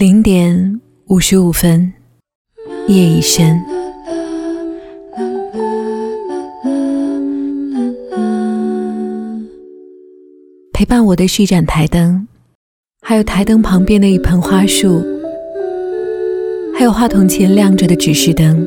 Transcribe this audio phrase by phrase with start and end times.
[0.00, 1.92] 零点五十五分，
[2.88, 3.60] 夜已深。
[10.72, 12.26] 陪伴我的是一盏台灯，
[13.02, 15.02] 还有台灯旁边的一盆花束，
[16.74, 18.66] 还有话筒前亮着的指示灯。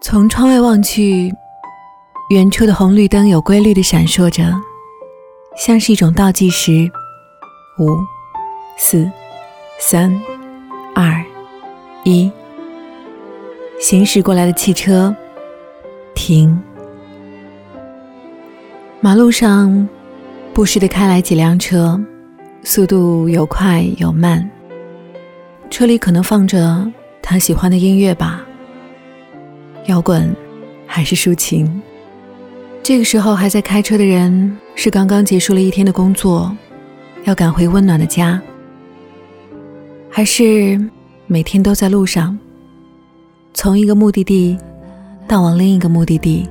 [0.00, 1.34] 从窗外望去，
[2.30, 4.44] 远处的红绿灯有规律的闪烁着，
[5.56, 6.88] 像是一种倒计时。
[7.80, 8.13] 五。
[8.76, 9.08] 四、
[9.78, 10.12] 三、
[10.94, 11.24] 二、
[12.04, 12.30] 一，
[13.80, 15.14] 行驶过来的汽车
[16.14, 16.60] 停。
[19.00, 19.88] 马路上
[20.52, 22.00] 不时的开来几辆车，
[22.62, 24.48] 速度有快有慢。
[25.70, 26.90] 车里可能放着
[27.22, 28.44] 他喜欢的音乐吧，
[29.86, 30.34] 摇滚
[30.86, 31.80] 还是抒情。
[32.82, 36.54] 这个时候还在开车的人，是刚刚结束了一天的工作，
[37.24, 38.42] 要赶回温暖的家。
[40.16, 40.80] 还是
[41.26, 42.38] 每天都在路上，
[43.52, 44.56] 从一个目的地
[45.26, 46.48] 到往另一个目的地，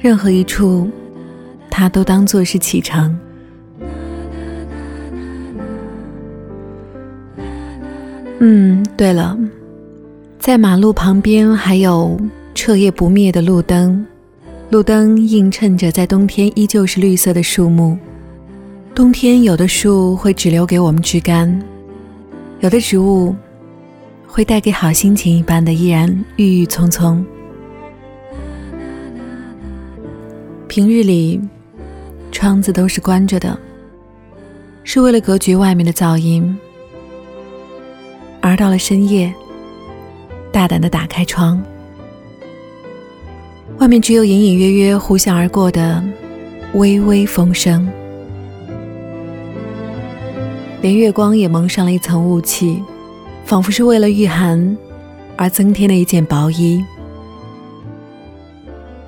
[0.00, 0.90] 任何一处，
[1.70, 3.16] 他都当做是启程。
[8.40, 9.38] 嗯，对了，
[10.40, 12.18] 在马路旁边还有
[12.56, 14.04] 彻夜不灭的路灯，
[14.70, 17.96] 路灯映衬着在冬天依旧是绿色的树木。
[18.96, 21.56] 冬天有的树会只留给我们枝干。
[22.62, 23.34] 有的植物
[24.24, 27.24] 会带给好心情一般的依然郁郁葱葱。
[30.68, 31.40] 平日里
[32.30, 33.58] 窗子都是关着的，
[34.84, 36.56] 是为了隔绝外面的噪音。
[38.40, 39.34] 而到了深夜，
[40.52, 41.60] 大胆的打开窗，
[43.78, 46.00] 外面只有隐隐约约呼啸而过的
[46.74, 47.90] 微微风声。
[50.82, 52.82] 连月光也蒙上了一层雾气，
[53.44, 54.76] 仿佛是为了御寒
[55.36, 56.84] 而增添了一件薄衣。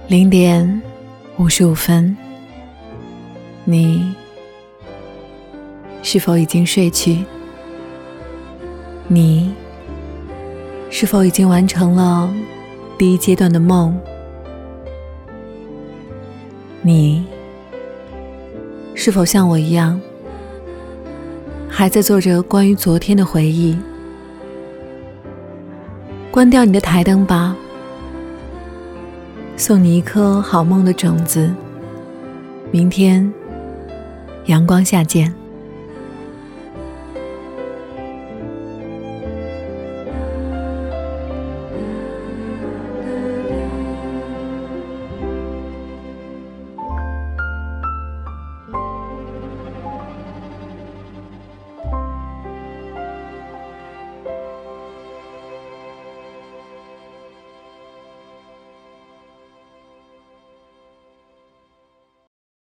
[0.07, 0.81] 零点
[1.37, 2.17] 五十五分，
[3.65, 4.15] 你
[6.01, 7.25] 是否已经睡去？
[9.09, 9.53] 你
[10.91, 12.33] 是否已经完成了
[12.97, 13.99] 第一阶段的梦？
[16.83, 17.27] 你
[18.95, 20.01] 是否像我一样？
[21.69, 23.77] 还在做着关于昨天的回忆。
[26.31, 27.57] 关掉你的台灯吧，
[29.57, 31.53] 送你一颗好梦的种子。
[32.71, 33.33] 明天，
[34.47, 35.33] 阳光下见。